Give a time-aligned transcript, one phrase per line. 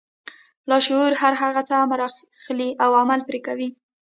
[0.69, 1.99] لاشعور هر هغه امر
[2.39, 3.69] اخلي او عمل پرې کوي.